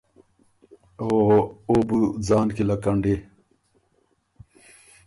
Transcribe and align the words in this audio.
او 1.01 1.09
او 1.67 1.75
بُو 1.87 1.99
ځان 2.27 2.47
کی 2.55 2.63
لکنډی۔ 2.69 3.15